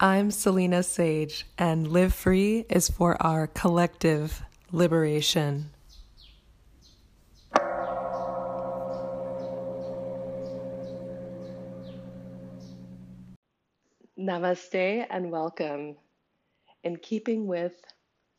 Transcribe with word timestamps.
I'm 0.00 0.30
Selena 0.30 0.84
Sage, 0.84 1.44
and 1.58 1.88
Live 1.88 2.14
Free 2.14 2.64
is 2.70 2.88
for 2.88 3.20
our 3.20 3.48
collective 3.48 4.44
liberation. 4.70 5.70
Namaste 14.16 15.04
and 15.10 15.32
welcome. 15.32 15.96
In 16.84 16.96
keeping 16.98 17.48
with 17.48 17.74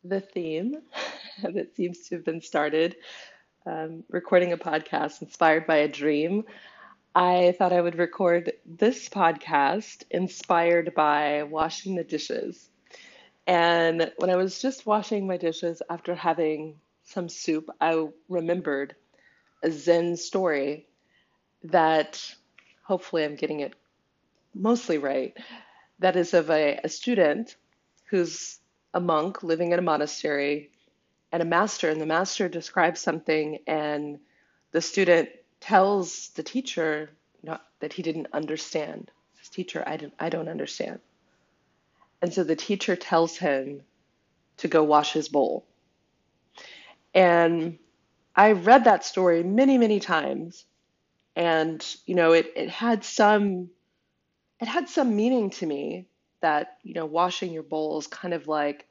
the 0.05 0.21
theme 0.21 0.75
that 1.43 1.75
seems 1.75 2.07
to 2.07 2.15
have 2.15 2.23
been 2.23 2.39
started, 2.39 2.95
um, 3.65 4.05
recording 4.07 4.53
a 4.53 4.57
podcast 4.57 5.21
inspired 5.21 5.67
by 5.67 5.75
a 5.79 5.89
dream, 5.89 6.45
I 7.15 7.55
thought 7.57 7.73
I 7.73 7.81
would 7.81 7.97
record 7.97 8.53
this 8.65 9.09
podcast 9.09 10.03
inspired 10.11 10.93
by 10.93 11.43
washing 11.43 11.95
the 11.95 12.03
dishes. 12.03 12.69
And 13.47 14.11
when 14.17 14.29
I 14.29 14.35
was 14.35 14.61
just 14.61 14.85
washing 14.85 15.25
my 15.25 15.37
dishes 15.37 15.81
after 15.89 16.13
having 16.13 16.75
some 17.03 17.27
soup, 17.27 17.69
I 17.81 18.07
remembered 18.27 18.95
a 19.63 19.71
Zen 19.71 20.17
story 20.17 20.87
that 21.63 22.23
hopefully 22.83 23.23
I'm 23.23 23.35
getting 23.35 23.61
it 23.61 23.73
mostly 24.53 24.99
right. 24.99 25.35
That 25.99 26.15
is 26.15 26.33
of 26.33 26.49
a, 26.49 26.79
a 26.83 26.89
student 26.89 27.55
who's 28.05 28.59
a 28.93 28.99
monk 28.99 29.43
living 29.43 29.71
in 29.71 29.79
a 29.79 29.83
monastery 29.83 30.71
and 31.31 31.41
a 31.41 31.45
master, 31.45 31.89
and 31.89 31.99
the 31.99 32.05
master 32.05 32.49
describes 32.49 33.01
something, 33.01 33.59
and 33.67 34.19
the 34.71 34.81
student 34.81 35.29
tells 35.59 36.29
the 36.29 36.43
teacher 36.43 37.09
not, 37.43 37.65
that 37.79 37.93
he 37.93 38.01
didn't 38.01 38.27
understand. 38.33 39.11
His 39.39 39.49
teacher, 39.49 39.83
I 39.85 39.97
don't, 39.97 40.13
I 40.19 40.29
don't 40.29 40.49
understand. 40.49 40.99
And 42.21 42.33
so 42.33 42.43
the 42.43 42.55
teacher 42.55 42.95
tells 42.95 43.37
him 43.37 43.81
to 44.57 44.67
go 44.67 44.83
wash 44.83 45.13
his 45.13 45.29
bowl. 45.29 45.65
And 47.13 47.79
I 48.35 48.51
read 48.51 48.83
that 48.85 49.05
story 49.05 49.43
many, 49.43 49.77
many 49.77 49.99
times. 49.99 50.65
And, 51.35 51.85
you 52.05 52.15
know, 52.15 52.33
it, 52.33 52.51
it 52.55 52.69
had 52.69 53.03
some 53.03 53.69
it 54.59 54.67
had 54.67 54.89
some 54.89 55.15
meaning 55.15 55.49
to 55.51 55.65
me 55.65 56.05
that, 56.41 56.77
you 56.83 56.93
know, 56.93 57.05
washing 57.05 57.53
your 57.53 57.63
bowl 57.63 57.97
is 57.97 58.07
kind 58.07 58.33
of 58.33 58.47
like 58.47 58.85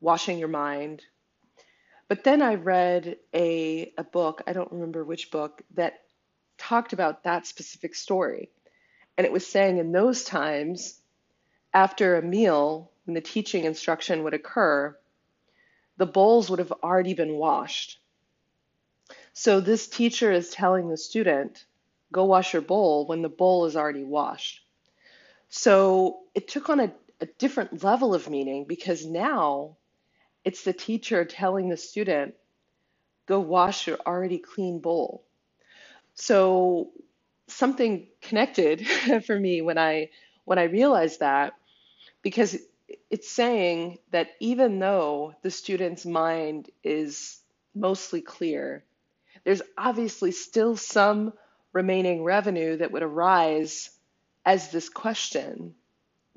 washing 0.00 0.38
your 0.38 0.48
mind, 0.48 1.02
but 2.08 2.24
then 2.24 2.42
I 2.42 2.54
read 2.54 3.16
a, 3.34 3.92
a 3.98 4.04
book, 4.04 4.42
I 4.46 4.52
don't 4.54 4.72
remember 4.72 5.04
which 5.04 5.30
book, 5.30 5.62
that 5.74 6.00
talked 6.56 6.92
about 6.92 7.24
that 7.24 7.46
specific 7.46 7.94
story. 7.94 8.50
And 9.16 9.26
it 9.26 9.32
was 9.32 9.46
saying 9.46 9.78
in 9.78 9.92
those 9.92 10.24
times, 10.24 11.00
after 11.72 12.16
a 12.16 12.22
meal, 12.22 12.90
when 13.04 13.14
the 13.14 13.20
teaching 13.20 13.64
instruction 13.64 14.24
would 14.24 14.34
occur, 14.34 14.96
the 15.96 16.06
bowls 16.06 16.48
would 16.50 16.58
have 16.60 16.72
already 16.82 17.14
been 17.14 17.34
washed. 17.34 17.98
So 19.32 19.60
this 19.60 19.86
teacher 19.86 20.32
is 20.32 20.50
telling 20.50 20.88
the 20.88 20.96
student, 20.96 21.64
go 22.12 22.24
wash 22.24 22.52
your 22.52 22.62
bowl 22.62 23.06
when 23.06 23.22
the 23.22 23.28
bowl 23.28 23.66
is 23.66 23.76
already 23.76 24.04
washed. 24.04 24.62
So 25.48 26.20
it 26.34 26.48
took 26.48 26.68
on 26.68 26.80
a, 26.80 26.92
a 27.20 27.26
different 27.26 27.82
level 27.82 28.14
of 28.14 28.28
meaning 28.28 28.64
because 28.64 29.04
now 29.04 29.77
it's 30.48 30.64
the 30.64 30.72
teacher 30.72 31.26
telling 31.26 31.68
the 31.68 31.76
student, 31.76 32.34
go 33.26 33.38
wash 33.38 33.86
your 33.86 33.98
already 34.06 34.38
clean 34.38 34.78
bowl. 34.78 35.22
So 36.14 36.88
something 37.48 38.06
connected 38.22 38.88
for 39.26 39.38
me 39.38 39.60
when 39.60 39.76
I 39.76 40.08
when 40.46 40.58
I 40.58 40.62
realized 40.62 41.20
that 41.20 41.52
because 42.22 42.56
it's 43.10 43.30
saying 43.30 43.98
that 44.10 44.30
even 44.40 44.78
though 44.78 45.34
the 45.42 45.50
student's 45.50 46.06
mind 46.06 46.70
is 46.82 47.42
mostly 47.74 48.22
clear, 48.22 48.84
there's 49.44 49.60
obviously 49.76 50.30
still 50.30 50.78
some 50.78 51.34
remaining 51.74 52.24
revenue 52.24 52.78
that 52.78 52.90
would 52.90 53.02
arise 53.02 53.90
as 54.46 54.70
this 54.70 54.88
question 54.88 55.74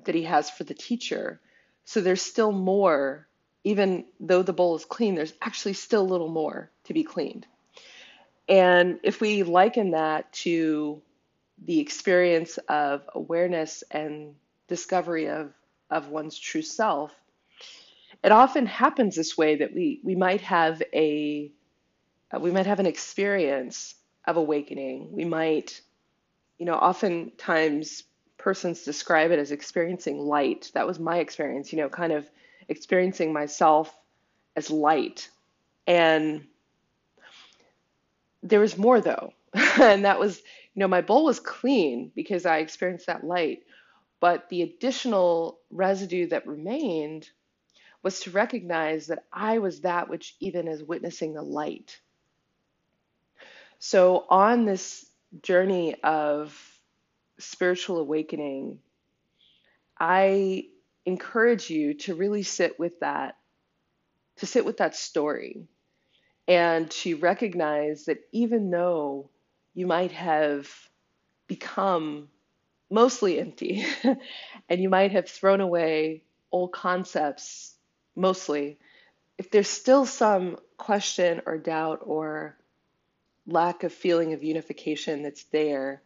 that 0.04 0.16
he 0.16 0.24
has 0.24 0.50
for 0.50 0.66
the 0.66 0.74
teacher. 0.74 1.40
So 1.86 2.02
there's 2.02 2.22
still 2.22 2.52
more 2.52 3.30
even 3.64 4.06
though 4.20 4.42
the 4.42 4.54
bowl 4.54 4.76
is 4.76 4.86
clean, 4.86 5.16
there's 5.16 5.34
actually 5.42 5.74
still 5.74 6.02
a 6.02 6.04
little 6.04 6.30
more 6.30 6.72
to 6.86 6.94
be 6.94 7.04
cleaned. 7.04 7.46
And 8.50 9.00
if 9.04 9.22
we 9.22 9.44
liken 9.44 9.92
that 9.92 10.32
to 10.34 11.02
the 11.64 11.80
experience 11.80 12.58
of 12.68 13.04
awareness 13.14 13.84
and 13.92 14.36
discovery 14.68 15.30
of, 15.30 15.54
of 15.90 16.10
one's 16.10 16.38
true 16.38 16.64
self, 16.64 17.14
it 18.24 18.32
often 18.32 18.66
happens 18.66 19.16
this 19.16 19.38
way 19.38 19.58
that 19.58 19.74
we, 19.74 20.00
we 20.04 20.16
might 20.16 20.42
have 20.42 20.82
a 20.94 21.52
uh, 22.34 22.40
we 22.40 22.52
might 22.52 22.66
have 22.66 22.80
an 22.80 22.86
experience 22.86 23.96
of 24.26 24.38
awakening. 24.38 25.12
We 25.12 25.26
might, 25.26 25.82
you 26.58 26.66
know, 26.66 26.76
oftentimes 26.76 28.04
persons 28.38 28.84
describe 28.84 29.32
it 29.32 29.40
as 29.40 29.52
experiencing 29.52 30.20
light. 30.20 30.72
That 30.74 30.88
was 30.88 31.00
my 31.00 31.18
experience, 31.18 31.74
you 31.74 31.80
know, 31.80 31.90
kind 31.90 32.14
of 32.14 32.30
experiencing 32.68 33.34
myself 33.34 33.94
as 34.56 34.70
light. 34.70 35.30
And 35.88 36.48
there 38.44 38.60
was 38.60 38.78
more 38.78 39.02
though. 39.02 39.34
and 39.80 40.06
that 40.06 40.20
was, 40.20 40.38
you 40.40 40.80
know, 40.80 40.88
my 40.88 41.02
bowl 41.02 41.26
was 41.26 41.40
clean 41.40 42.12
because 42.16 42.46
I 42.46 42.58
experienced 42.58 43.08
that 43.08 43.24
light. 43.24 43.64
But 44.20 44.50
the 44.50 44.62
additional 44.62 45.60
residue 45.72 46.28
that 46.28 46.48
remained 46.48 47.30
was 48.04 48.22
to 48.22 48.32
recognize 48.32 49.08
that 49.08 49.26
I 49.32 49.60
was 49.60 49.82
that 49.82 50.10
which 50.10 50.36
even 50.40 50.68
is 50.68 50.84
witnessing 50.84 51.34
the 51.34 51.42
light. 51.42 52.00
So, 53.80 54.26
on 54.30 54.66
this 54.66 55.06
journey 55.42 55.96
of 56.04 56.56
spiritual 57.40 58.00
awakening, 58.00 58.80
I 60.00 60.68
encourage 61.06 61.70
you 61.70 61.94
to 61.96 62.16
really 62.16 62.44
sit 62.44 62.80
with 62.80 63.00
that, 63.00 63.38
to 64.38 64.46
sit 64.46 64.66
with 64.66 64.78
that 64.78 64.96
story, 64.96 65.68
and 66.48 66.90
to 66.92 67.18
recognize 67.18 68.06
that 68.06 68.20
even 68.32 68.72
though 68.72 69.30
you 69.74 69.88
might 69.88 70.12
have 70.12 70.70
become 71.48 72.28
mostly 72.90 73.40
empty 73.40 73.86
and 74.70 74.82
you 74.82 74.90
might 74.90 75.12
have 75.12 75.30
thrown 75.30 75.62
away 75.62 76.24
old 76.52 76.72
concepts 76.72 77.76
mostly, 78.16 78.78
if 79.38 79.50
there's 79.50 79.70
still 79.70 80.06
some 80.06 80.58
question 80.78 81.42
or 81.46 81.58
doubt 81.58 82.00
or 82.04 82.58
lack 83.48 83.84
of 83.84 83.94
feeling 83.94 84.34
of 84.34 84.44
unification 84.44 85.24
that's 85.24 85.44
there, 85.46 86.02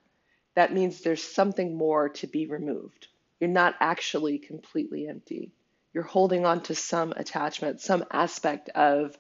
that 0.56 0.74
means 0.74 1.02
there's 1.02 1.24
something 1.24 1.76
more 1.76 2.10
to 2.10 2.28
be 2.28 2.46
removed. 2.46 3.08
You're 3.40 3.50
not 3.50 3.76
actually 3.80 4.38
completely 4.40 5.08
empty. 5.08 5.52
You're 5.94 6.04
holding 6.04 6.46
on 6.46 6.62
to 6.64 6.76
some 6.76 7.14
attachment, 7.16 7.82
some 7.82 8.06
aspect 8.12 8.70
of 8.70 9.18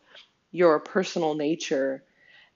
your 0.52 0.80
personal 0.80 1.36
nature 1.36 2.03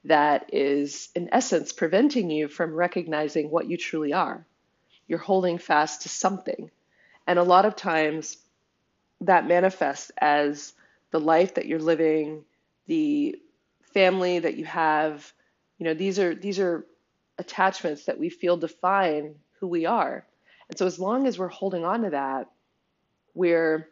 that 0.05 0.53
is, 0.53 1.09
in 1.15 1.29
essence, 1.31 1.73
preventing 1.73 2.29
you 2.29 2.47
from 2.47 2.73
recognizing 2.73 3.49
what 3.49 3.69
you 3.69 3.77
truly 3.77 4.13
are. 4.13 4.45
You're 5.07 5.19
holding 5.19 5.57
fast 5.57 6.03
to 6.03 6.09
something. 6.09 6.71
And 7.27 7.37
a 7.37 7.43
lot 7.43 7.65
of 7.65 7.75
times 7.75 8.37
that 9.21 9.47
manifests 9.47 10.11
as 10.17 10.73
the 11.11 11.19
life 11.19 11.55
that 11.55 11.65
you're 11.65 11.79
living, 11.79 12.45
the 12.87 13.35
family 13.93 14.39
that 14.39 14.55
you 14.55 14.65
have. 14.65 15.31
You 15.77 15.85
know, 15.85 15.93
these 15.93 16.19
are 16.19 16.35
these 16.35 16.59
are 16.59 16.85
attachments 17.37 18.05
that 18.05 18.19
we 18.19 18.29
feel 18.29 18.57
define 18.57 19.35
who 19.59 19.67
we 19.67 19.85
are. 19.85 20.25
And 20.69 20.77
so 20.77 20.85
as 20.85 20.99
long 20.99 21.27
as 21.27 21.37
we're 21.37 21.47
holding 21.47 21.83
on 21.83 22.03
to 22.03 22.09
that, 22.11 22.49
we're 23.33 23.87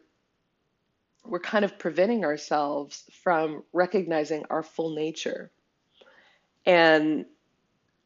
we're 1.25 1.39
kind 1.39 1.65
of 1.65 1.77
preventing 1.77 2.23
ourselves 2.23 3.03
from 3.23 3.63
recognizing 3.73 4.45
our 4.49 4.63
full 4.63 4.95
nature. 4.95 5.51
And 6.65 7.25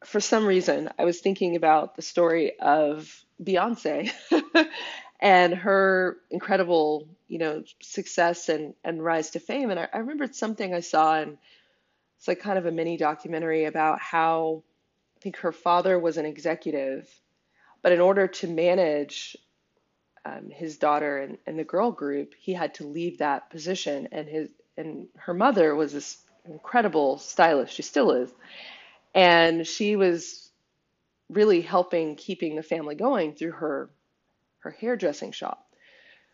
for 0.04 0.18
some 0.18 0.44
reason, 0.44 0.90
I 0.98 1.04
was 1.04 1.20
thinking 1.20 1.54
about 1.54 1.94
the 1.94 2.02
story 2.02 2.58
of 2.58 3.24
Beyonce 3.42 4.10
and 5.20 5.54
her 5.54 6.16
incredible, 6.30 7.08
you 7.28 7.38
know, 7.38 7.62
success 7.80 8.48
and, 8.48 8.74
and 8.82 9.04
rise 9.04 9.30
to 9.30 9.40
fame. 9.40 9.70
And 9.70 9.78
I, 9.78 9.88
I 9.92 9.98
remembered 9.98 10.34
something 10.34 10.74
I 10.74 10.80
saw 10.80 11.20
and 11.20 11.38
it's 12.18 12.28
like 12.28 12.40
kind 12.40 12.58
of 12.58 12.66
a 12.66 12.72
mini 12.72 12.96
documentary 12.96 13.64
about 13.64 14.00
how 14.00 14.62
I 15.16 15.20
think 15.20 15.36
her 15.38 15.52
father 15.52 15.98
was 15.98 16.18
an 16.18 16.26
executive 16.26 17.08
but 17.82 17.92
in 17.92 18.00
order 18.00 18.28
to 18.28 18.46
manage 18.46 19.36
um, 20.24 20.50
his 20.50 20.78
daughter 20.78 21.18
and, 21.18 21.38
and 21.46 21.58
the 21.58 21.64
girl 21.64 21.90
group, 21.90 22.34
he 22.38 22.52
had 22.52 22.74
to 22.74 22.86
leave 22.86 23.18
that 23.18 23.50
position. 23.50 24.08
And 24.12 24.28
his 24.28 24.50
and 24.76 25.08
her 25.16 25.34
mother 25.34 25.74
was 25.74 25.92
this 25.92 26.18
incredible 26.44 27.18
stylist. 27.18 27.74
She 27.74 27.82
still 27.82 28.12
is, 28.12 28.30
and 29.14 29.66
she 29.66 29.96
was 29.96 30.50
really 31.28 31.60
helping 31.60 32.16
keeping 32.16 32.56
the 32.56 32.62
family 32.62 32.94
going 32.94 33.34
through 33.34 33.52
her 33.52 33.90
her 34.60 34.70
hairdressing 34.70 35.32
shop. 35.32 35.66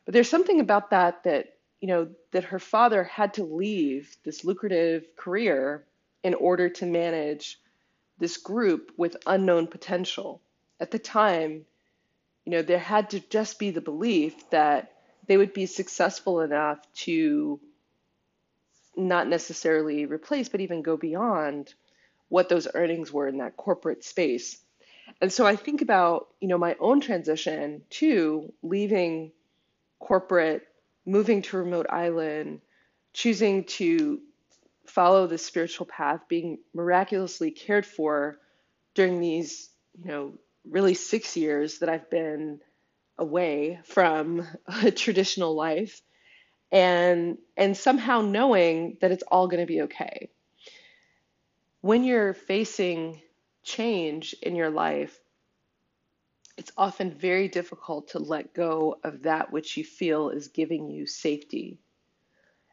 But 0.04 0.14
there's 0.14 0.28
something 0.28 0.60
about 0.60 0.90
that 0.90 1.24
that, 1.24 1.54
you 1.80 1.88
know, 1.88 2.08
that 2.32 2.44
her 2.44 2.58
father 2.58 3.04
had 3.04 3.34
to 3.34 3.44
leave 3.44 4.16
this 4.24 4.44
lucrative 4.44 5.04
career 5.16 5.84
in 6.22 6.34
order 6.34 6.68
to 6.68 6.86
manage 6.86 7.58
this 8.18 8.36
group 8.36 8.92
with 8.96 9.16
unknown 9.26 9.66
potential. 9.66 10.40
At 10.80 10.90
the 10.90 10.98
time, 10.98 11.64
you 12.44 12.52
know, 12.52 12.62
there 12.62 12.78
had 12.78 13.10
to 13.10 13.20
just 13.20 13.58
be 13.58 13.70
the 13.70 13.80
belief 13.80 14.48
that 14.50 14.92
they 15.26 15.36
would 15.36 15.52
be 15.52 15.66
successful 15.66 16.40
enough 16.40 16.78
to 16.94 17.60
not 18.96 19.28
necessarily 19.28 20.06
replace, 20.06 20.48
but 20.48 20.60
even 20.60 20.82
go 20.82 20.96
beyond 20.96 21.74
what 22.28 22.48
those 22.48 22.68
earnings 22.74 23.12
were 23.12 23.28
in 23.28 23.38
that 23.38 23.56
corporate 23.56 24.04
space. 24.04 24.58
And 25.20 25.32
so 25.32 25.46
I 25.46 25.56
think 25.56 25.82
about, 25.82 26.28
you 26.40 26.48
know, 26.48 26.58
my 26.58 26.76
own 26.80 27.00
transition 27.00 27.82
to 27.90 28.52
leaving 28.62 29.32
corporate, 29.98 30.66
moving 31.06 31.42
to 31.42 31.56
remote 31.56 31.86
island, 31.88 32.60
choosing 33.12 33.64
to 33.64 34.20
follow 34.86 35.26
the 35.26 35.38
spiritual 35.38 35.86
path, 35.86 36.20
being 36.28 36.58
miraculously 36.74 37.50
cared 37.50 37.86
for 37.86 38.38
during 38.94 39.20
these, 39.20 39.70
you 40.02 40.10
know, 40.10 40.32
really 40.70 40.94
six 40.94 41.36
years 41.36 41.78
that 41.78 41.88
I've 41.88 42.10
been 42.10 42.60
away 43.16 43.80
from 43.84 44.46
a 44.66 44.90
traditional 44.90 45.54
life 45.54 46.00
and 46.70 47.38
and 47.56 47.76
somehow 47.76 48.20
knowing 48.20 48.98
that 49.00 49.10
it's 49.10 49.24
all 49.24 49.48
going 49.48 49.60
to 49.62 49.66
be 49.66 49.82
okay. 49.82 50.30
When 51.80 52.04
you're 52.04 52.34
facing 52.34 53.22
change 53.62 54.34
in 54.42 54.56
your 54.56 54.70
life, 54.70 55.18
it's 56.56 56.72
often 56.76 57.12
very 57.12 57.48
difficult 57.48 58.08
to 58.08 58.18
let 58.18 58.52
go 58.52 58.98
of 59.04 59.22
that 59.22 59.52
which 59.52 59.76
you 59.76 59.84
feel 59.84 60.30
is 60.30 60.48
giving 60.48 60.90
you 60.90 61.06
safety. 61.06 61.78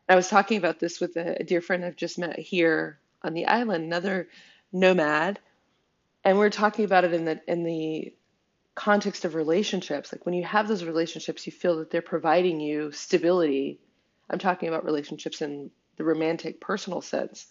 I 0.09 0.15
was 0.15 0.27
talking 0.27 0.57
about 0.57 0.79
this 0.79 0.99
with 0.99 1.15
a, 1.17 1.39
a 1.39 1.43
dear 1.43 1.61
friend 1.61 1.85
I've 1.85 1.95
just 1.95 2.17
met 2.17 2.37
here 2.37 2.99
on 3.23 3.33
the 3.33 3.45
island, 3.45 3.85
another 3.85 4.27
nomad, 4.71 5.39
and 6.25 6.39
we're 6.39 6.49
talking 6.49 6.85
about 6.85 7.05
it 7.05 7.13
in 7.13 7.23
the 7.23 7.39
in 7.47 7.63
the 7.63 8.13
context 8.73 9.23
of 9.23 9.35
relationships. 9.35 10.11
Like 10.11 10.25
when 10.25 10.33
you 10.33 10.43
have 10.43 10.67
those 10.67 10.83
relationships, 10.83 11.45
you 11.45 11.53
feel 11.53 11.77
that 11.77 11.91
they're 11.91 12.01
providing 12.01 12.59
you 12.59 12.91
stability. 12.91 13.79
I'm 14.29 14.39
talking 14.39 14.67
about 14.67 14.83
relationships 14.83 15.41
in 15.41 15.71
the 15.97 16.03
romantic, 16.03 16.59
personal 16.59 17.01
sense. 17.01 17.45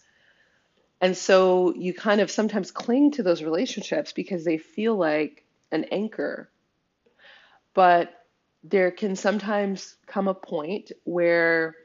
And 1.01 1.17
so 1.17 1.73
you 1.75 1.93
kind 1.93 2.21
of 2.21 2.29
sometimes 2.29 2.71
cling 2.71 3.11
to 3.11 3.23
those 3.23 3.41
relationships 3.41 4.11
because 4.11 4.43
they 4.43 4.57
feel 4.57 4.95
like 4.95 5.45
an 5.71 5.85
anchor. 5.85 6.49
But 7.73 8.13
there 8.63 8.91
can 8.91 9.15
sometimes 9.15 9.95
come 10.05 10.27
a 10.27 10.33
point 10.33 10.91
where 11.03 11.75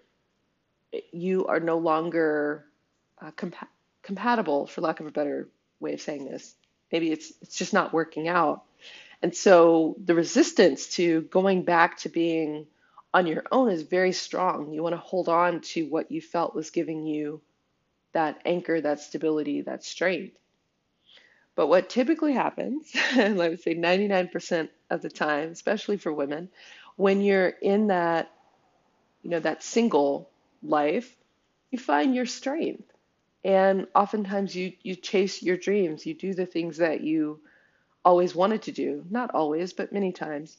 you 1.12 1.46
are 1.46 1.60
no 1.60 1.78
longer 1.78 2.66
uh, 3.20 3.30
compa- 3.32 3.68
compatible, 4.02 4.66
for 4.66 4.80
lack 4.80 5.00
of 5.00 5.06
a 5.06 5.10
better 5.12 5.48
way 5.80 5.94
of 5.94 6.00
saying 6.00 6.24
this. 6.24 6.54
Maybe 6.92 7.12
it's 7.12 7.32
it's 7.42 7.56
just 7.56 7.72
not 7.72 7.92
working 7.92 8.28
out. 8.28 8.64
And 9.22 9.34
so 9.34 9.96
the 10.04 10.14
resistance 10.14 10.88
to 10.96 11.22
going 11.22 11.62
back 11.62 11.98
to 11.98 12.08
being 12.08 12.66
on 13.12 13.26
your 13.26 13.44
own 13.52 13.70
is 13.70 13.82
very 13.82 14.12
strong. 14.12 14.72
You 14.72 14.82
want 14.82 14.94
to 14.94 15.00
hold 15.00 15.28
on 15.28 15.60
to 15.60 15.86
what 15.86 16.10
you 16.10 16.20
felt 16.20 16.54
was 16.54 16.70
giving 16.70 17.06
you 17.06 17.40
that 18.12 18.40
anchor, 18.44 18.80
that 18.80 19.00
stability, 19.00 19.62
that 19.62 19.84
strength. 19.84 20.36
But 21.54 21.66
what 21.66 21.90
typically 21.90 22.32
happens, 22.32 22.90
and 23.16 23.40
I 23.40 23.48
would 23.48 23.60
say 23.60 23.74
99% 23.74 24.68
of 24.90 25.02
the 25.02 25.10
time, 25.10 25.50
especially 25.50 25.96
for 25.96 26.12
women, 26.12 26.48
when 26.96 27.20
you're 27.20 27.48
in 27.48 27.88
that, 27.88 28.30
you 29.22 29.30
know, 29.30 29.40
that 29.40 29.62
single 29.62 30.30
life, 30.62 31.14
you 31.70 31.78
find 31.78 32.14
your 32.14 32.26
strength. 32.26 32.89
And 33.44 33.86
oftentimes 33.94 34.54
you 34.54 34.72
you 34.82 34.96
chase 34.96 35.42
your 35.42 35.56
dreams. 35.56 36.04
You 36.04 36.14
do 36.14 36.34
the 36.34 36.46
things 36.46 36.78
that 36.78 37.00
you 37.00 37.40
always 38.04 38.34
wanted 38.34 38.62
to 38.62 38.72
do, 38.72 39.04
not 39.10 39.34
always, 39.34 39.72
but 39.72 39.92
many 39.92 40.12
times. 40.12 40.56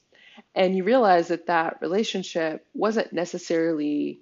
And 0.56 0.76
you 0.76 0.84
realize 0.84 1.28
that 1.28 1.48
that 1.48 1.82
relationship 1.82 2.66
wasn't 2.74 3.14
necessarily 3.14 4.20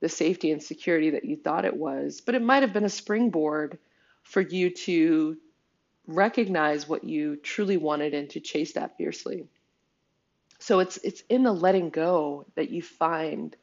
the 0.00 0.08
safety 0.08 0.50
and 0.50 0.62
security 0.62 1.10
that 1.10 1.24
you 1.24 1.36
thought 1.36 1.64
it 1.64 1.76
was, 1.76 2.20
but 2.20 2.34
it 2.34 2.42
might 2.42 2.62
have 2.62 2.72
been 2.72 2.84
a 2.84 2.90
springboard 2.90 3.78
for 4.22 4.40
you 4.40 4.70
to 4.70 5.36
recognize 6.06 6.88
what 6.88 7.04
you 7.04 7.36
truly 7.36 7.76
wanted 7.76 8.12
and 8.12 8.28
to 8.30 8.40
chase 8.40 8.72
that 8.72 8.96
fiercely. 8.96 9.44
So 10.58 10.80
it's 10.80 10.96
it's 10.98 11.22
in 11.28 11.42
the 11.42 11.52
letting 11.52 11.90
go 11.90 12.46
that 12.54 12.70
you 12.70 12.82
find 12.82 13.56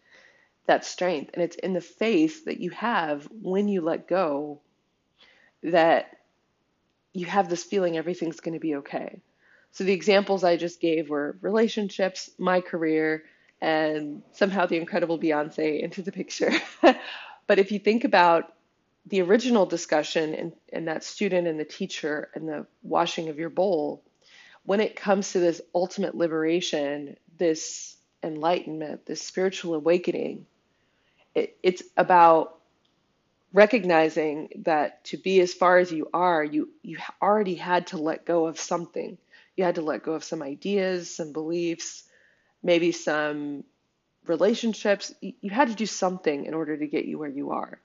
that 0.70 0.86
strength 0.86 1.32
and 1.34 1.44
it's 1.44 1.56
in 1.56 1.74
the 1.74 1.82
faith 1.82 2.46
that 2.46 2.60
you 2.60 2.70
have 2.70 3.28
when 3.42 3.68
you 3.68 3.82
let 3.82 4.08
go 4.08 4.62
that 5.64 6.18
you 7.12 7.26
have 7.26 7.50
this 7.50 7.64
feeling 7.64 7.98
everything's 7.98 8.40
going 8.40 8.54
to 8.54 8.60
be 8.60 8.76
okay. 8.76 9.20
So 9.72 9.84
the 9.84 9.94
examples 9.94 10.44
I 10.44 10.58
just 10.58 10.80
gave 10.80 11.10
were 11.10 11.38
relationships, 11.42 12.30
my 12.38 12.62
career, 12.62 13.24
and 13.60 14.22
somehow 14.32 14.68
the 14.68 14.78
incredible 14.78 15.20
Beyonce 15.20 15.82
into 15.82 16.04
the 16.04 16.12
picture. 16.12 16.52
but 16.82 17.58
if 17.58 17.72
you 17.72 17.80
think 17.80 18.04
about 18.04 18.54
the 19.08 19.24
original 19.24 19.66
discussion 19.66 20.36
and, 20.36 20.54
and 20.72 20.88
that 20.88 21.04
student 21.04 21.48
and 21.48 21.60
the 21.60 21.66
teacher 21.66 22.30
and 22.36 22.48
the 22.48 22.68
washing 22.84 23.30
of 23.30 23.40
your 23.40 23.50
bowl, 23.50 24.04
when 24.66 24.82
it 24.82 24.96
comes 24.96 25.32
to 25.32 25.40
this 25.40 25.62
ultimate 25.74 26.14
liberation, 26.14 27.18
this 27.40 27.98
enlightenment, 28.22 29.08
this 29.08 29.22
spiritual 29.22 29.74
awakening, 29.74 30.46
it, 31.40 31.58
it's 31.64 31.84
about 31.98 32.60
recognizing 33.54 34.50
that 34.66 35.04
to 35.06 35.18
be 35.18 35.40
as 35.42 35.54
far 35.54 35.78
as 35.78 35.92
you 35.92 36.10
are, 36.14 36.44
you 36.44 36.70
you 36.84 36.98
already 37.22 37.56
had 37.56 37.88
to 37.88 37.98
let 37.98 38.26
go 38.26 38.46
of 38.46 38.60
something. 38.60 39.18
You 39.56 39.64
had 39.64 39.76
to 39.76 39.82
let 39.82 40.04
go 40.04 40.14
of 40.14 40.24
some 40.24 40.42
ideas, 40.42 41.14
some 41.14 41.34
beliefs, 41.34 42.04
maybe 42.64 42.92
some 42.92 43.64
relationships. 44.26 45.14
You 45.22 45.50
had 45.50 45.70
to 45.70 45.76
do 45.76 45.86
something 45.86 46.46
in 46.46 46.54
order 46.54 46.78
to 46.78 46.88
get 46.88 47.06
you 47.06 47.18
where 47.18 47.30
you 47.30 47.52
are. 47.52 47.82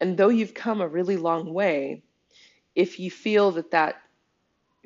And 0.00 0.16
though 0.16 0.28
you've 0.28 0.54
come 0.54 0.80
a 0.80 0.88
really 0.88 1.16
long 1.16 1.52
way, 1.52 2.02
if 2.74 3.00
you 3.00 3.10
feel 3.10 3.52
that 3.52 3.72
that 3.72 4.00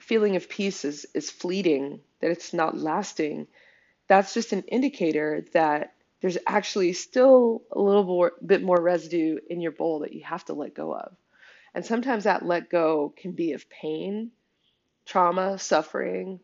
feeling 0.01 0.37
of 0.37 0.49
peace 0.49 0.85
is, 0.85 1.07
is 1.15 1.31
fleeting, 1.31 2.01
that 2.21 2.31
it's 2.31 2.53
not 2.53 2.77
lasting, 2.79 3.47
that's 4.09 4.35
just 4.35 4.53
an 4.53 4.63
indicator 4.63 5.45
that 5.53 5.95
there's 6.23 6.39
actually 6.47 6.93
still 6.93 7.63
a 7.73 7.81
little 7.81 8.05
more, 8.05 8.33
bit 8.45 8.63
more 8.63 8.81
residue 8.81 9.39
in 9.51 9.61
your 9.61 9.73
bowl 9.73 9.99
that 9.99 10.13
you 10.15 10.23
have 10.23 10.45
to 10.47 10.55
let 10.55 10.73
go 10.73 10.95
of. 10.95 11.15
And 11.75 11.85
sometimes 11.85 12.25
that 12.25 12.47
let 12.47 12.71
go 12.71 13.13
can 13.17 13.33
be 13.33 13.53
of 13.53 13.69
pain, 13.69 14.31
trauma, 15.05 15.59
suffering. 15.59 16.39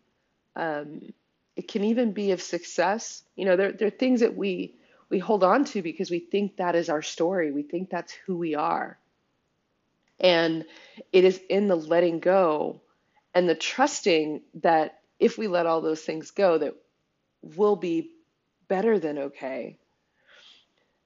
Um, 0.57 1.13
it 1.55 1.69
can 1.69 1.85
even 1.85 2.13
be 2.13 2.33
of 2.33 2.43
success. 2.43 3.23
You 3.37 3.45
know, 3.45 3.57
there, 3.57 3.73
there 3.73 3.89
are 3.89 3.93
things 3.93 4.21
that 4.21 4.37
we 4.37 4.75
we 5.11 5.19
hold 5.19 5.43
on 5.43 5.65
to 5.65 5.81
because 5.81 6.11
we 6.11 6.19
think 6.19 6.57
that 6.57 6.75
is 6.75 6.91
our 6.91 7.01
story. 7.01 7.51
We 7.51 7.63
think 7.63 7.89
that's 7.89 8.13
who 8.13 8.37
we 8.37 8.55
are. 8.55 8.99
And 10.21 10.67
it 11.13 11.25
is 11.25 11.41
in 11.49 11.69
the 11.69 11.77
letting 11.77 12.19
go 12.19 12.83
and 13.33 13.49
the 13.49 13.55
trusting 13.55 14.43
that 14.63 15.01
if 15.19 15.39
we 15.39 15.49
let 15.49 15.65
all 15.65 15.81
those 15.81 16.03
things 16.03 16.33
go, 16.33 16.59
that 16.59 16.75
we'll 17.41 17.77
be 17.77 18.11
better 18.69 18.99
than 18.99 19.19
okay, 19.19 19.77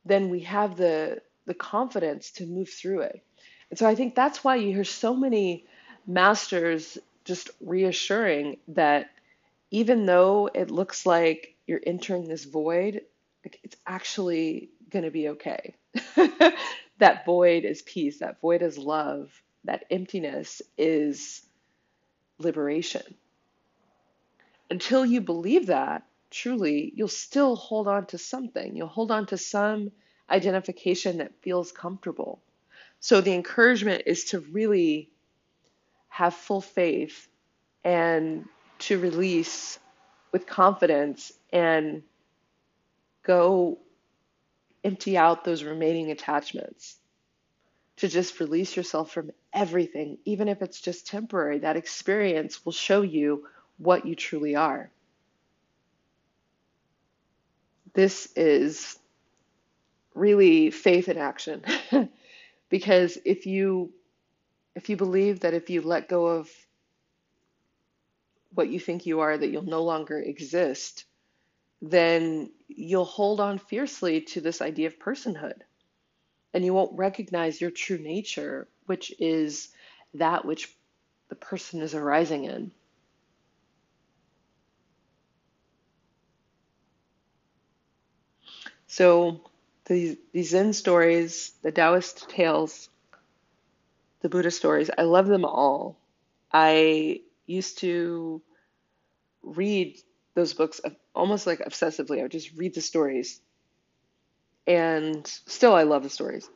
then 0.05 0.29
we 0.29 0.41
have 0.41 0.77
the 0.77 1.23
the 1.47 1.55
confidence 1.55 2.31
to 2.33 2.47
move 2.47 2.69
through 2.69 3.01
it. 3.01 3.23
And 3.71 3.79
so 3.79 3.87
I 3.87 3.95
think 3.95 4.15
that's 4.15 4.45
why 4.45 4.57
you 4.57 4.73
hear 4.73 4.85
so 4.85 5.15
many 5.17 5.67
masters 6.07 6.99
just 7.25 7.51
reassuring 7.61 8.59
that 8.69 9.11
even 9.71 10.07
though 10.07 10.51
it 10.53 10.71
looks 10.71 11.07
like 11.07 11.57
you're 11.67 11.81
entering 11.85 12.29
this 12.29 12.45
void, 12.45 13.03
it's 13.45 13.77
actually 13.87 14.71
going 14.91 15.05
to 15.05 15.11
be 15.11 15.31
okay. 15.31 15.75
that 16.99 17.25
void 17.25 17.65
is 17.65 17.83
peace, 17.83 18.19
that 18.19 18.41
void 18.41 18.63
is 18.63 18.79
love, 18.79 19.33
that 19.65 19.85
emptiness 19.91 20.63
is 20.77 21.43
liberation. 22.39 23.15
Until 24.71 25.05
you 25.05 25.21
believe 25.21 25.67
that, 25.67 26.05
truly, 26.33 26.93
you'll 26.97 27.09
still 27.09 27.55
hold 27.57 27.87
on 27.87 28.07
to 28.07 28.19
something. 28.19 28.75
You'll 28.77 28.89
hold 28.89 29.11
on 29.11 29.27
to 29.27 29.39
some 29.39 29.93
identification 30.29 31.19
that 31.19 31.41
feels 31.43 31.71
comfortable. 31.71 32.41
So 33.01 33.21
the 33.21 33.35
encouragement 33.35 34.05
is 34.07 34.25
to 34.27 34.41
really 34.41 35.11
have 36.09 36.35
full 36.35 36.61
faith 36.61 37.29
and 37.85 38.47
to 38.81 38.99
release 38.99 39.79
with 40.33 40.47
confidence 40.47 41.33
and 41.53 42.03
go 43.23 43.79
empty 44.85 45.17
out 45.17 45.45
those 45.45 45.63
remaining 45.63 46.11
attachments. 46.11 46.97
To 47.99 48.09
just 48.09 48.41
release 48.41 48.75
yourself 48.75 49.13
from 49.13 49.31
everything, 49.53 50.19
even 50.25 50.49
if 50.49 50.63
it's 50.63 50.81
just 50.81 51.07
temporary. 51.07 51.59
That 51.59 51.77
experience 51.77 52.65
will 52.65 52.73
show 52.73 53.03
you 53.03 53.47
what 53.79 54.07
you 54.07 54.15
truly 54.17 54.57
are. 54.57 54.91
This 57.95 58.29
is 58.37 58.99
really 60.15 60.71
faith 60.71 61.09
in 61.09 61.19
action. 61.19 61.63
because 62.69 63.19
if 63.25 63.47
you 63.47 63.93
if 64.75 64.89
you 64.89 64.97
believe 64.97 65.41
that 65.41 65.55
if 65.55 65.69
you 65.69 65.83
let 65.83 66.09
go 66.09 66.27
of 66.27 66.51
what 68.55 68.69
you 68.69 68.81
think 68.81 69.07
you 69.07 69.21
are, 69.21 69.37
that 69.37 69.49
you'll 69.49 69.63
no 69.63 69.83
longer 69.83 70.19
exist, 70.19 71.05
then 71.83 72.51
you'll 72.69 73.05
hold 73.05 73.41
on 73.41 73.59
fiercely 73.59 74.21
to 74.21 74.41
this 74.41 74.63
idea 74.63 74.87
of 74.87 74.99
personhood. 74.99 75.61
And 76.55 76.65
you 76.65 76.75
won't 76.75 76.97
recognize 76.97 77.61
your 77.61 77.71
true 77.71 77.99
nature, 77.99 78.69
which 78.87 79.13
is 79.19 79.69
that 80.15 80.45
which 80.45 80.75
the 81.29 81.35
person 81.35 81.81
is 81.81 81.95
arising 81.95 82.45
in. 82.45 82.71
So 88.93 89.41
these, 89.87 90.19
these 90.33 90.51
Zen 90.51 90.75
stories, 90.75 91.55
the 91.63 91.73
Taoist 91.73 92.29
tales, 92.29 92.91
the 94.21 94.29
Buddha 94.29 94.51
stories, 94.51 94.91
I 94.99 95.05
love 95.05 95.29
them 95.29 95.47
all. 95.47 95.97
I 96.53 97.23
used 97.47 97.79
to 97.79 98.43
read 99.43 99.99
those 100.35 100.53
books 100.53 100.83
almost 101.15 101.47
like 101.47 101.61
obsessively. 101.61 102.19
I 102.19 102.25
would 102.25 102.33
just 102.33 102.53
read 102.55 102.75
the 102.75 102.83
stories. 102.83 103.41
And 104.67 105.27
still, 105.27 105.75
I 105.75 105.85
love 105.85 106.03
the 106.03 106.11
stories. 106.11 106.51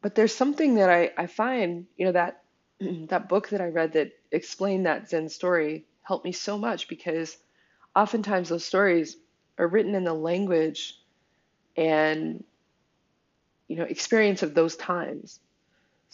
But 0.00 0.14
there's 0.14 0.32
something 0.32 0.76
that 0.76 0.90
I, 0.90 1.10
I 1.18 1.26
find, 1.26 1.86
you 1.96 2.06
know, 2.06 2.12
that 2.12 2.44
that 3.08 3.28
book 3.28 3.48
that 3.48 3.60
I 3.60 3.66
read 3.66 3.94
that 3.94 4.12
explained 4.30 4.86
that 4.86 5.08
Zen 5.08 5.28
story 5.28 5.86
helped 6.02 6.24
me 6.24 6.30
so 6.30 6.56
much 6.56 6.86
because 6.86 7.36
oftentimes 7.96 8.48
those 8.48 8.64
stories 8.64 9.16
are 9.58 9.66
written 9.66 9.94
in 9.94 10.04
the 10.04 10.14
language 10.14 10.98
and 11.76 12.44
you 13.68 13.76
know 13.76 13.84
experience 13.84 14.42
of 14.42 14.54
those 14.54 14.76
times 14.76 15.40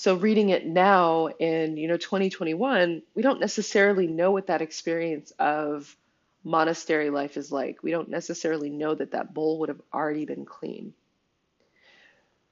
so 0.00 0.14
reading 0.14 0.48
it 0.48 0.64
now 0.64 1.26
in, 1.26 1.76
you 1.76 1.86
know, 1.86 1.98
2021, 1.98 3.02
we 3.14 3.22
don't 3.22 3.38
necessarily 3.38 4.06
know 4.06 4.30
what 4.30 4.46
that 4.46 4.62
experience 4.62 5.30
of 5.38 5.94
monastery 6.42 7.10
life 7.10 7.36
is 7.36 7.52
like. 7.52 7.82
We 7.82 7.90
don't 7.90 8.08
necessarily 8.08 8.70
know 8.70 8.94
that 8.94 9.10
that 9.10 9.34
bowl 9.34 9.58
would 9.58 9.68
have 9.68 9.82
already 9.92 10.24
been 10.24 10.46
clean. 10.46 10.94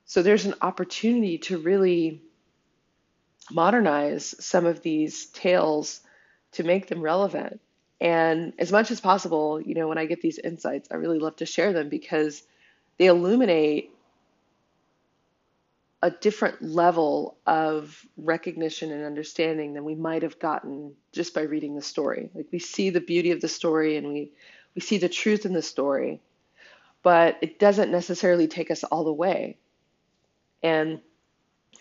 So 0.04 0.20
there's 0.20 0.44
an 0.44 0.56
opportunity 0.60 1.38
to 1.38 1.56
really 1.56 2.20
modernize 3.50 4.34
some 4.44 4.66
of 4.66 4.82
these 4.82 5.24
tales 5.28 6.02
to 6.52 6.64
make 6.64 6.88
them 6.88 7.00
relevant. 7.00 7.62
And 8.00 8.52
as 8.58 8.70
much 8.70 8.90
as 8.90 9.00
possible, 9.00 9.60
you 9.60 9.74
know, 9.74 9.88
when 9.88 9.98
I 9.98 10.06
get 10.06 10.20
these 10.20 10.38
insights, 10.38 10.88
I 10.90 10.96
really 10.96 11.18
love 11.18 11.36
to 11.36 11.46
share 11.46 11.72
them 11.72 11.88
because 11.88 12.42
they 12.96 13.06
illuminate 13.06 13.90
a 16.00 16.10
different 16.10 16.62
level 16.62 17.36
of 17.44 18.06
recognition 18.16 18.92
and 18.92 19.04
understanding 19.04 19.74
than 19.74 19.84
we 19.84 19.96
might 19.96 20.22
have 20.22 20.38
gotten 20.38 20.94
just 21.12 21.34
by 21.34 21.40
reading 21.40 21.74
the 21.74 21.82
story. 21.82 22.30
Like 22.34 22.46
we 22.52 22.60
see 22.60 22.90
the 22.90 23.00
beauty 23.00 23.32
of 23.32 23.40
the 23.40 23.48
story 23.48 23.96
and 23.96 24.08
we 24.08 24.32
we 24.74 24.80
see 24.80 24.98
the 24.98 25.08
truth 25.08 25.44
in 25.44 25.52
the 25.52 25.62
story, 25.62 26.20
but 27.02 27.36
it 27.42 27.58
doesn't 27.58 27.90
necessarily 27.90 28.46
take 28.46 28.70
us 28.70 28.84
all 28.84 29.02
the 29.02 29.12
way. 29.12 29.58
And 30.62 31.00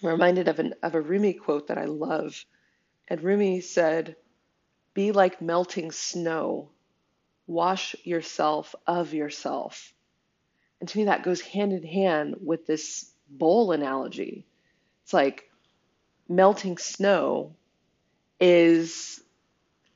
I'm 0.01 0.09
reminded 0.09 0.47
of 0.47 0.57
an 0.57 0.73
of 0.81 0.95
a 0.95 1.01
Rumi 1.01 1.33
quote 1.33 1.67
that 1.67 1.77
I 1.77 1.85
love. 1.85 2.43
And 3.07 3.21
Rumi 3.21 3.61
said, 3.61 4.15
"Be 4.97 5.11
like 5.11 5.43
melting 5.43 5.91
snow. 5.91 6.71
Wash 7.45 7.95
yourself 8.03 8.73
of 8.87 9.13
yourself." 9.13 9.93
And 10.79 10.89
to 10.89 10.97
me 10.97 11.03
that 11.05 11.21
goes 11.21 11.39
hand 11.39 11.71
in 11.71 11.83
hand 11.83 12.37
with 12.43 12.65
this 12.65 13.13
bowl 13.29 13.73
analogy. 13.73 14.47
It's 15.03 15.13
like 15.13 15.51
melting 16.27 16.79
snow 16.79 17.55
is 18.39 19.21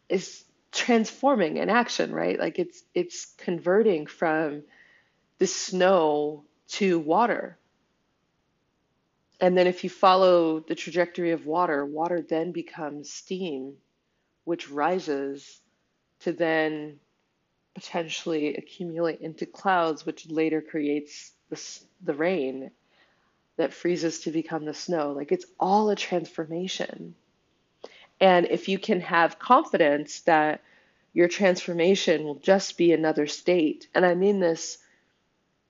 is 0.07 0.43
transforming 0.71 1.57
in 1.57 1.67
action, 1.71 2.13
right? 2.13 2.37
Like 2.39 2.59
it's 2.59 2.83
it's 2.93 3.25
converting 3.37 4.05
from 4.05 4.61
the 5.39 5.47
snow 5.47 6.45
to 6.77 6.99
water. 6.99 7.57
And 9.39 9.57
then 9.57 9.65
if 9.65 9.83
you 9.83 9.89
follow 9.89 10.59
the 10.59 10.75
trajectory 10.75 11.31
of 11.31 11.47
water, 11.47 11.83
water 11.83 12.21
then 12.21 12.51
becomes 12.51 13.11
steam, 13.11 13.77
which 14.51 14.69
rises 14.69 15.61
to 16.19 16.33
then 16.33 16.99
potentially 17.73 18.53
accumulate 18.57 19.21
into 19.21 19.45
clouds, 19.45 20.05
which 20.05 20.29
later 20.29 20.61
creates 20.61 21.31
the, 21.49 21.79
the 22.03 22.13
rain 22.13 22.69
that 23.55 23.73
freezes 23.73 24.19
to 24.19 24.29
become 24.29 24.65
the 24.65 24.73
snow. 24.73 25.13
Like 25.13 25.31
it's 25.31 25.45
all 25.57 25.89
a 25.89 25.95
transformation. 25.95 27.15
And 28.19 28.45
if 28.45 28.67
you 28.67 28.77
can 28.77 28.99
have 28.99 29.39
confidence 29.39 30.19
that 30.23 30.59
your 31.13 31.29
transformation 31.29 32.25
will 32.25 32.35
just 32.35 32.77
be 32.77 32.91
another 32.91 33.27
state, 33.27 33.87
and 33.95 34.05
I 34.05 34.15
mean 34.15 34.41
this 34.41 34.79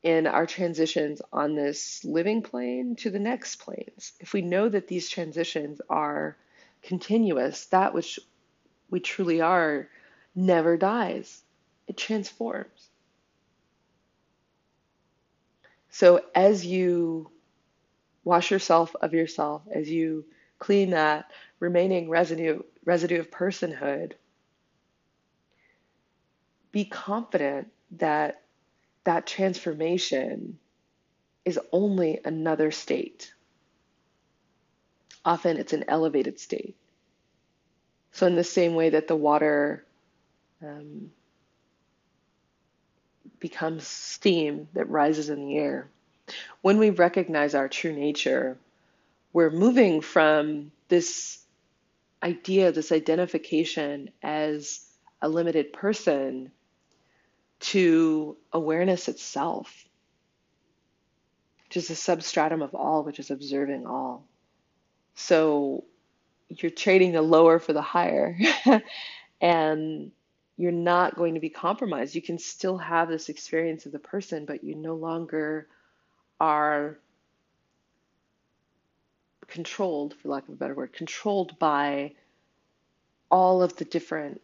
in 0.02 0.26
our 0.26 0.48
transitions 0.48 1.22
on 1.32 1.54
this 1.54 2.04
living 2.04 2.42
plane 2.42 2.96
to 2.96 3.12
the 3.12 3.20
next 3.20 3.58
planes, 3.58 4.14
if 4.20 4.34
we 4.34 4.42
know 4.42 4.68
that 4.68 4.88
these 4.88 5.08
transitions 5.08 5.82
are 5.88 6.36
continuous, 6.82 7.68
that 7.68 7.94
which 7.94 8.20
we 8.92 9.00
truly 9.00 9.42
are 9.42 9.88
never 10.36 10.78
dies, 10.78 11.42
it 11.88 11.98
transforms. 11.98 12.90
So 15.90 16.24
as 16.36 16.66
you 16.66 17.32
wash 18.24 18.52
yourself 18.52 18.96
of 19.02 19.14
yourself 19.14 19.64
as 19.74 19.90
you 19.90 20.26
clean 20.60 20.92
that 20.92 21.32
remaining 21.60 22.10
residue 22.10 22.62
residue 22.86 23.20
of 23.20 23.32
personhood 23.32 24.14
be 26.72 26.86
confident 26.86 27.68
that 27.92 28.44
that 29.04 29.26
transformation 29.26 30.58
is 31.44 31.60
only 31.72 32.20
another 32.24 32.72
state. 32.72 33.34
Often 35.26 35.58
it's 35.58 35.74
an 35.74 35.86
elevated 35.88 36.40
state 36.40 36.78
so 38.12 38.28
in 38.28 38.36
the 38.36 38.44
same 38.44 38.76
way 38.76 38.90
that 38.90 39.08
the 39.08 39.16
water 39.16 39.86
um, 40.62 41.12
becomes 43.40 43.88
steam 43.88 44.68
that 44.74 44.90
rises 44.90 45.30
in 45.30 45.46
the 45.46 45.58
air 45.58 45.90
when 46.62 46.78
we 46.78 46.90
recognize 46.90 47.56
our 47.56 47.68
true 47.68 47.94
nature, 47.94 48.58
we're 49.34 49.50
moving 49.50 50.02
from 50.02 50.72
this 50.88 51.40
idea, 52.22 52.72
this 52.72 52.92
identification 52.92 54.10
as 54.22 54.86
a 55.22 55.30
limited 55.30 55.74
person 55.74 56.52
to 57.60 58.38
awareness 58.52 59.08
itself, 59.08 59.86
which 61.66 61.78
is 61.78 61.90
a 61.90 61.96
substratum 61.96 62.62
of 62.62 62.76
all, 62.76 63.04
which 63.04 63.20
is 63.20 63.32
observing 63.32 63.86
all. 63.86 64.26
So 65.16 65.84
you're 66.58 66.72
trading 66.72 67.12
the 67.14 67.22
lower 67.22 67.60
for 67.60 67.74
the 67.74 67.82
higher, 67.82 68.38
and 69.42 70.12
you're 70.58 70.72
not 70.72 71.16
going 71.16 71.36
to 71.36 71.40
be 71.40 71.50
compromised. 71.50 72.16
You 72.16 72.22
can 72.22 72.38
still 72.38 72.78
have 72.78 73.08
this 73.08 73.30
experience 73.30 73.86
of 73.86 73.92
the 73.92 74.00
person, 74.00 74.46
but 74.46 74.64
you 74.64 74.76
no 74.76 74.96
longer 74.96 75.68
are 76.40 76.98
controlled, 79.48 80.16
for 80.16 80.30
lack 80.30 80.48
of 80.48 80.54
a 80.54 80.58
better 80.58 80.74
word, 80.74 80.94
controlled 80.94 81.58
by 81.60 82.14
all 83.30 83.62
of 83.62 83.76
the 83.76 83.86
different 83.86 84.42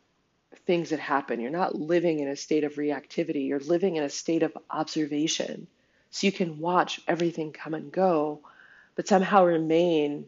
things 0.66 0.90
that 0.90 1.00
happen. 1.00 1.40
You're 1.40 1.52
not 1.52 1.76
living 1.76 2.20
in 2.20 2.28
a 2.28 2.36
state 2.36 2.64
of 2.64 2.76
reactivity, 2.76 3.48
you're 3.48 3.60
living 3.60 3.96
in 3.96 4.04
a 4.04 4.10
state 4.10 4.44
of 4.44 4.58
observation. 4.70 5.68
So 6.10 6.26
you 6.26 6.32
can 6.32 6.60
watch 6.60 7.02
everything 7.08 7.52
come 7.52 7.74
and 7.74 7.92
go, 7.92 8.40
but 8.96 9.08
somehow 9.08 9.46
remain 9.46 10.26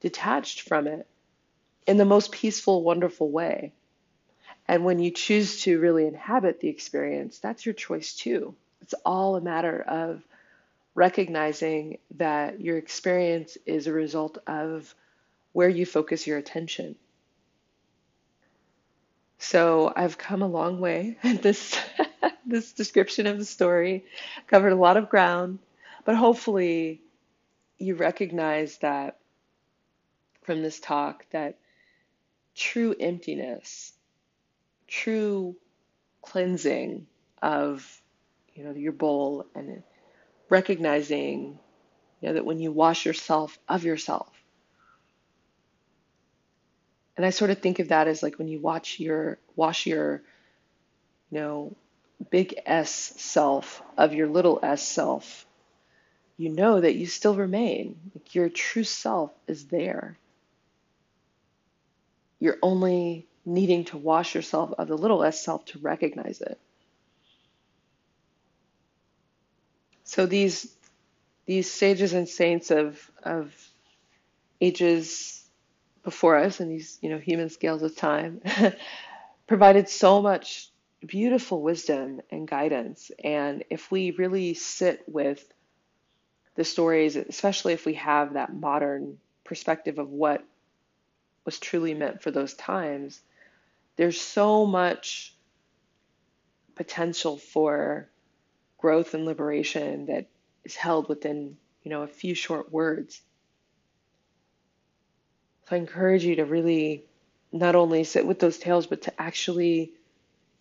detached 0.00 0.62
from 0.62 0.86
it 0.86 1.06
in 1.90 1.96
the 1.96 2.04
most 2.04 2.30
peaceful, 2.30 2.84
wonderful 2.84 3.28
way. 3.32 3.72
And 4.68 4.84
when 4.84 5.00
you 5.00 5.10
choose 5.10 5.62
to 5.62 5.80
really 5.80 6.06
inhabit 6.06 6.60
the 6.60 6.68
experience, 6.68 7.40
that's 7.40 7.66
your 7.66 7.72
choice 7.72 8.14
too. 8.14 8.54
It's 8.80 8.94
all 9.04 9.34
a 9.34 9.40
matter 9.40 9.82
of 9.82 10.22
recognizing 10.94 11.98
that 12.16 12.60
your 12.60 12.78
experience 12.78 13.58
is 13.66 13.88
a 13.88 13.92
result 13.92 14.38
of 14.46 14.94
where 15.50 15.68
you 15.68 15.84
focus 15.84 16.28
your 16.28 16.38
attention. 16.38 16.94
So 19.38 19.92
I've 19.96 20.16
come 20.16 20.42
a 20.42 20.46
long 20.46 20.78
way. 20.78 21.18
This 21.42 21.76
this 22.46 22.72
description 22.72 23.26
of 23.26 23.36
the 23.36 23.44
story 23.44 24.04
covered 24.46 24.72
a 24.72 24.76
lot 24.86 24.96
of 24.96 25.10
ground, 25.10 25.58
but 26.04 26.14
hopefully 26.14 27.00
you 27.78 27.96
recognize 27.96 28.78
that 28.78 29.18
from 30.42 30.62
this 30.62 30.78
talk 30.78 31.26
that 31.30 31.56
true 32.54 32.94
emptiness, 32.98 33.92
true 34.86 35.56
cleansing 36.22 37.06
of 37.42 38.00
you 38.54 38.64
know, 38.64 38.72
your 38.72 38.92
bowl 38.92 39.46
and 39.54 39.82
recognizing, 40.50 41.58
you 42.20 42.28
know, 42.28 42.34
that 42.34 42.44
when 42.44 42.58
you 42.58 42.70
wash 42.70 43.06
yourself 43.06 43.58
of 43.68 43.84
yourself. 43.84 44.28
And 47.16 47.24
I 47.24 47.30
sort 47.30 47.50
of 47.50 47.58
think 47.58 47.78
of 47.78 47.88
that 47.88 48.08
as 48.08 48.22
like 48.22 48.38
when 48.38 48.48
you 48.48 48.60
watch 48.60 49.00
your 49.00 49.38
wash 49.56 49.86
your, 49.86 50.22
you 51.30 51.38
know, 51.38 51.76
big 52.30 52.60
S 52.66 52.90
self 53.16 53.82
of 53.96 54.14
your 54.14 54.28
little 54.28 54.58
s 54.62 54.86
self, 54.86 55.46
you 56.36 56.50
know 56.50 56.80
that 56.80 56.94
you 56.94 57.06
still 57.06 57.34
remain. 57.34 57.96
Like 58.14 58.34
your 58.34 58.48
true 58.48 58.84
self 58.84 59.32
is 59.46 59.66
there. 59.66 60.18
You're 62.40 62.58
only 62.62 63.28
needing 63.46 63.84
to 63.86 63.98
wash 63.98 64.34
yourself 64.34 64.72
of 64.78 64.88
the 64.88 64.96
little 64.98 65.22
s 65.22 65.44
self 65.44 65.64
to 65.66 65.78
recognize 65.78 66.40
it. 66.40 66.58
So 70.04 70.26
these 70.26 70.74
these 71.46 71.70
sages 71.70 72.12
and 72.12 72.28
saints 72.28 72.70
of 72.70 73.10
of 73.22 73.54
ages 74.60 75.44
before 76.04 76.36
us 76.36 76.60
and 76.60 76.70
these 76.70 76.98
you 77.02 77.10
know 77.10 77.18
human 77.18 77.50
scales 77.50 77.82
of 77.82 77.96
time 77.96 78.40
provided 79.46 79.88
so 79.88 80.22
much 80.22 80.70
beautiful 81.06 81.62
wisdom 81.62 82.20
and 82.30 82.48
guidance 82.48 83.10
and 83.22 83.64
if 83.70 83.90
we 83.90 84.10
really 84.12 84.54
sit 84.54 85.02
with 85.08 85.44
the 86.56 86.64
stories 86.64 87.16
especially 87.16 87.72
if 87.72 87.86
we 87.86 87.94
have 87.94 88.34
that 88.34 88.54
modern 88.54 89.18
perspective 89.44 89.98
of 89.98 90.10
what 90.10 90.44
was 91.50 91.58
truly 91.58 91.94
meant 91.94 92.22
for 92.22 92.30
those 92.30 92.54
times 92.54 93.20
there's 93.96 94.20
so 94.20 94.64
much 94.66 95.34
potential 96.76 97.38
for 97.38 98.08
growth 98.78 99.14
and 99.14 99.24
liberation 99.24 100.06
that 100.06 100.28
is 100.64 100.76
held 100.76 101.08
within, 101.08 101.56
you 101.82 101.90
know, 101.90 102.02
a 102.02 102.06
few 102.06 102.34
short 102.34 102.70
words. 102.70 103.20
So 105.68 105.74
I 105.74 105.78
encourage 105.80 106.24
you 106.24 106.36
to 106.36 106.44
really 106.44 107.04
not 107.50 107.74
only 107.74 108.04
sit 108.04 108.24
with 108.24 108.38
those 108.38 108.58
tales, 108.58 108.86
but 108.86 109.02
to 109.02 109.20
actually 109.20 109.92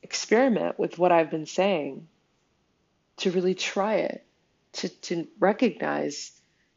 experiment 0.02 0.80
with 0.80 0.98
what 0.98 1.12
I've 1.12 1.30
been 1.30 1.46
saying, 1.46 2.08
to 3.18 3.30
really 3.30 3.54
try 3.54 3.98
it, 3.98 4.26
to, 4.74 4.90
to 4.90 5.28
recognize 5.40 6.32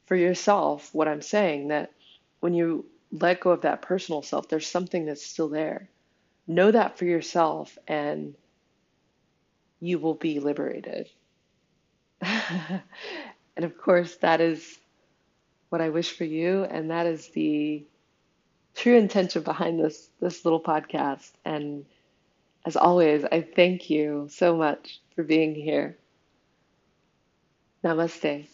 for 0.05 0.17
yourself 0.17 0.91
what 0.93 1.09
I'm 1.09 1.23
saying, 1.23 1.69
that 1.69 1.93
when 2.41 2.53
you 2.53 2.85
let 3.13 3.41
go 3.41 3.51
of 3.53 3.63
that 3.63 3.83
personal 3.83 4.23
self, 4.23 4.49
there's 4.49 4.67
something 4.67 5.07
that's 5.07 5.25
still 5.25 5.49
there. 5.49 5.89
Know 6.49 6.71
that 6.73 6.99
for 6.99 7.05
yourself, 7.05 7.79
and 7.87 8.35
you 9.81 9.99
will 9.99 10.15
be 10.15 10.41
liberated. 10.41 11.09
and 12.21 12.83
of 13.65 13.77
course, 13.79 14.17
that 14.17 14.41
is 14.41 14.79
what 15.71 15.81
I 15.81 15.91
wish 15.91 16.17
for 16.17 16.25
you, 16.25 16.65
and 16.65 16.91
that 16.91 17.07
is 17.07 17.29
the 17.29 17.85
true 18.75 18.97
intention 18.97 19.43
behind 19.43 19.81
this 19.81 20.11
this 20.21 20.45
little 20.45 20.63
podcast. 20.63 21.33
And 21.45 21.87
as 22.67 22.77
always, 22.77 23.25
I 23.25 23.43
thank 23.43 23.91
you 23.91 24.29
so 24.31 24.57
much 24.57 25.01
for 25.15 25.25
being 25.25 25.55
here. 25.55 25.99
Namaste. 27.85 28.52